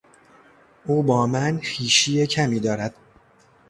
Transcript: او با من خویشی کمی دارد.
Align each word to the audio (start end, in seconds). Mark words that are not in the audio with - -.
او 0.85 1.03
با 1.03 1.27
من 1.27 1.57
خویشی 1.57 2.27
کمی 2.27 2.59
دارد. 2.59 2.95